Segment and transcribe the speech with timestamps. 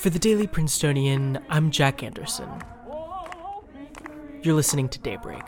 [0.00, 2.48] For the Daily Princetonian, I'm Jack Anderson.
[4.42, 5.42] You're listening to Daybreak.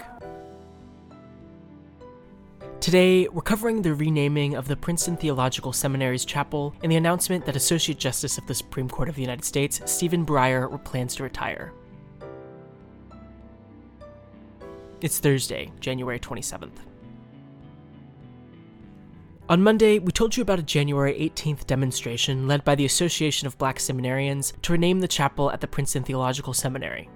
[2.79, 7.57] Today, we're covering the renaming of the Princeton Theological Seminary's chapel and the announcement that
[7.57, 11.73] Associate Justice of the Supreme Court of the United States, Stephen Breyer, plans to retire.
[15.00, 16.91] It's Thursday, January 27th.
[19.49, 23.59] On Monday, we told you about a January 18th demonstration led by the Association of
[23.59, 27.11] Black Seminarians to rename the chapel at the Princeton Theological Seminary.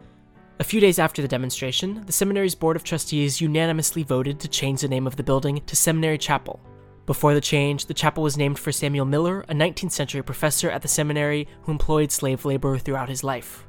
[0.59, 4.81] A few days after the demonstration, the seminary's Board of Trustees unanimously voted to change
[4.81, 6.59] the name of the building to Seminary Chapel.
[7.07, 10.83] Before the change, the chapel was named for Samuel Miller, a 19th century professor at
[10.83, 13.69] the seminary who employed slave labor throughout his life.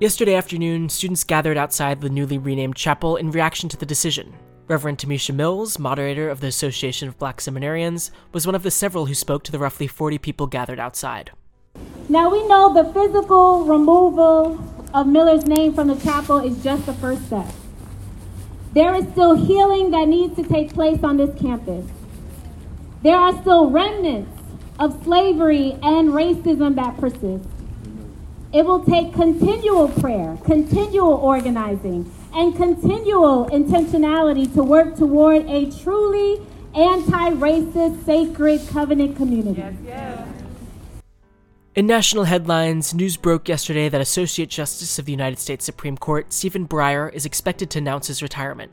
[0.00, 4.34] Yesterday afternoon, students gathered outside the newly renamed chapel in reaction to the decision,
[4.66, 9.04] Reverend Tamisha Mills, moderator of the Association of Black Seminarians, was one of the several
[9.04, 11.32] who spoke to the roughly 40 people gathered outside.
[12.08, 14.58] Now we know the physical removal
[14.94, 17.46] of Miller's name from the chapel is just the first step.
[18.72, 21.84] There is still healing that needs to take place on this campus.
[23.02, 24.40] There are still remnants
[24.78, 27.46] of slavery and racism that persist.
[28.54, 36.40] It will take continual prayer, continual organizing, and continual intentionality to work toward a truly
[36.74, 39.60] anti racist, sacred covenant community.
[39.60, 40.28] Yes, yes.
[41.76, 46.32] In national headlines, news broke yesterday that Associate Justice of the United States Supreme Court,
[46.32, 48.70] Stephen Breyer, is expected to announce his retirement.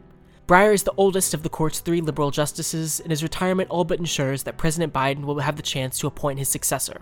[0.47, 3.99] Breyer is the oldest of the court's three liberal justices, and his retirement all but
[3.99, 7.01] ensures that President Biden will have the chance to appoint his successor.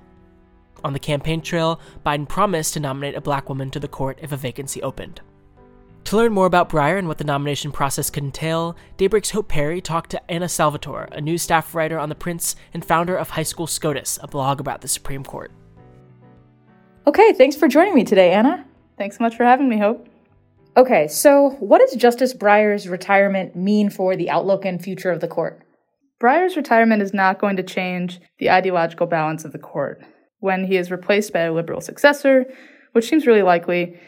[0.83, 4.31] On the campaign trail, Biden promised to nominate a black woman to the court if
[4.31, 5.19] a vacancy opened.
[6.09, 9.79] To learn more about Breyer and what the nomination process could entail, Daybreak's Hope Perry
[9.79, 13.43] talked to Anna Salvatore, a news staff writer on The Prince and founder of High
[13.43, 15.51] School SCOTUS, a blog about the Supreme Court.
[17.05, 18.65] Okay, thanks for joining me today, Anna.
[18.97, 20.09] Thanks so much for having me, Hope.
[20.75, 25.27] Okay, so what does Justice Breyer's retirement mean for the outlook and future of the
[25.27, 25.63] court?
[26.19, 30.03] Breyer's retirement is not going to change the ideological balance of the court.
[30.39, 32.45] When he is replaced by a liberal successor,
[32.93, 33.99] which seems really likely,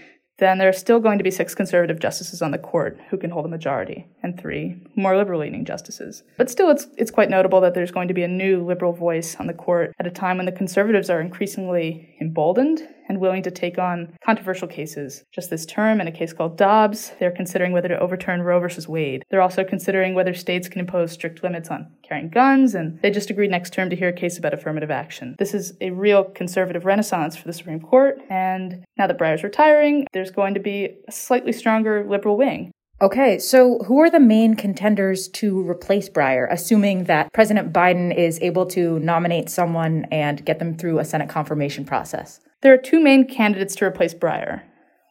[0.42, 3.30] then there are still going to be six conservative justices on the court who can
[3.30, 6.24] hold a majority, and three more liberal leaning justices.
[6.36, 9.36] But still, it's, it's quite notable that there's going to be a new liberal voice
[9.36, 13.52] on the court at a time when the conservatives are increasingly emboldened and willing to
[13.52, 15.26] take on controversial cases.
[15.34, 18.88] Just this term, in a case called Dobbs, they're considering whether to overturn Roe versus
[18.88, 19.24] Wade.
[19.30, 23.30] They're also considering whether states can impose strict limits on carrying guns, and they just
[23.30, 25.36] agreed next term to hear a case about affirmative action.
[25.40, 30.06] This is a real conservative renaissance for the Supreme Court, and now that Breyer's retiring,
[30.14, 32.72] there's going to be a slightly stronger liberal wing.
[33.02, 38.40] Okay, so who are the main contenders to replace Breyer, assuming that President Biden is
[38.42, 42.40] able to nominate someone and get them through a Senate confirmation process?
[42.62, 44.62] There are two main candidates to replace Breyer.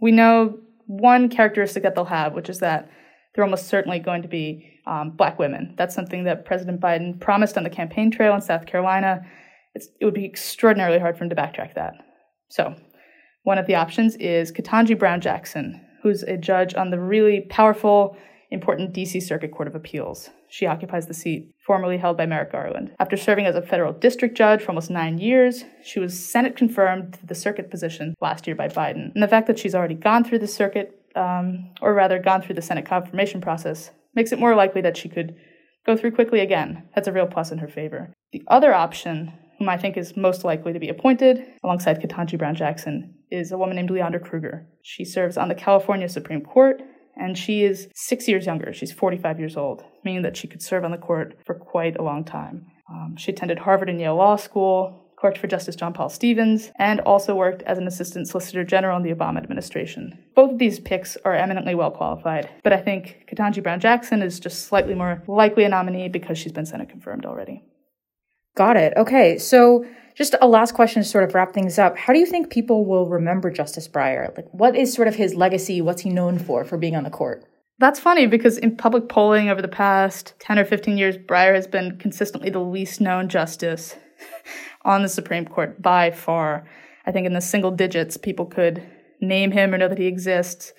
[0.00, 2.88] We know one characteristic that they'll have, which is that
[3.34, 5.74] they're almost certainly going to be um, black women.
[5.76, 9.26] That's something that President Biden promised on the campaign trail in South Carolina.
[9.74, 11.94] It's, it would be extraordinarily hard for him to backtrack that.
[12.50, 12.76] So,
[13.42, 18.16] one of the options is Ketanji Brown Jackson, who's a judge on the really powerful
[18.50, 19.20] important D.C.
[19.20, 20.30] Circuit Court of Appeals.
[20.48, 22.92] She occupies the seat formerly held by Merrick Garland.
[22.98, 27.14] After serving as a federal district judge for almost nine years, she was Senate confirmed
[27.14, 29.12] to the circuit position last year by Biden.
[29.14, 32.56] And the fact that she's already gone through the circuit, um, or rather gone through
[32.56, 35.36] the Senate confirmation process, makes it more likely that she could
[35.86, 36.88] go through quickly again.
[36.94, 38.12] That's a real plus in her favor.
[38.32, 42.56] The other option, whom I think is most likely to be appointed alongside Ketanji Brown
[42.56, 44.66] Jackson, is a woman named Leondra Kruger.
[44.82, 46.82] She serves on the California Supreme Court
[47.16, 48.72] and she is six years younger.
[48.72, 52.02] She's 45 years old, meaning that she could serve on the court for quite a
[52.02, 52.66] long time.
[52.90, 57.00] Um, she attended Harvard and Yale Law School, clerked for Justice John Paul Stevens, and
[57.00, 60.18] also worked as an assistant solicitor general in the Obama administration.
[60.34, 64.40] Both of these picks are eminently well qualified, but I think Ketanji Brown Jackson is
[64.40, 67.62] just slightly more likely a nominee because she's been Senate confirmed already.
[68.56, 68.92] Got it.
[68.96, 71.96] Okay, so just a last question to sort of wrap things up.
[71.96, 74.36] How do you think people will remember Justice Breyer?
[74.36, 75.80] Like, what is sort of his legacy?
[75.80, 77.44] What's he known for, for being on the court?
[77.78, 81.66] That's funny because in public polling over the past 10 or 15 years, Breyer has
[81.66, 83.96] been consistently the least known justice
[84.84, 86.66] on the Supreme Court by far.
[87.06, 88.82] I think in the single digits, people could
[89.22, 90.74] name him or know that he exists.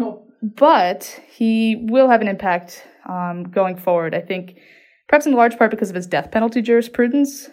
[0.00, 0.22] Oh.
[0.42, 4.14] But he will have an impact um, going forward.
[4.14, 4.58] I think
[5.08, 7.48] perhaps in large part because of his death penalty jurisprudence.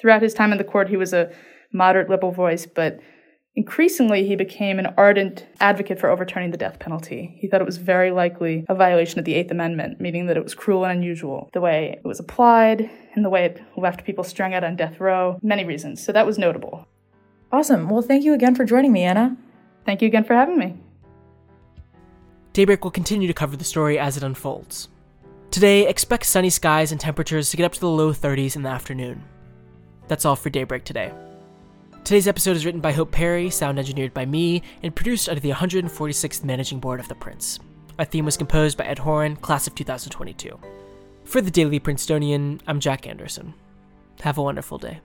[0.00, 1.32] Throughout his time in the court, he was a
[1.72, 3.00] moderate liberal voice, but
[3.56, 7.36] increasingly he became an ardent advocate for overturning the death penalty.
[7.40, 10.44] He thought it was very likely a violation of the Eighth Amendment, meaning that it
[10.44, 14.22] was cruel and unusual, the way it was applied and the way it left people
[14.22, 16.04] strung out on death row, many reasons.
[16.04, 16.86] So that was notable.
[17.50, 17.88] Awesome.
[17.88, 19.36] Well, thank you again for joining me, Anna.
[19.84, 20.76] Thank you again for having me.
[22.52, 24.88] Daybreak will continue to cover the story as it unfolds.
[25.50, 28.68] Today, expect sunny skies and temperatures to get up to the low 30s in the
[28.68, 29.24] afternoon.
[30.06, 31.10] That's all for Daybreak today.
[32.04, 35.50] Today's episode is written by Hope Perry, sound engineered by me, and produced under the
[35.50, 37.58] 146th Managing Board of The Prince.
[37.98, 40.58] Our theme was composed by Ed Horan, class of 2022.
[41.24, 43.54] For the Daily Princetonian, I'm Jack Anderson.
[44.20, 45.00] Have a wonderful day.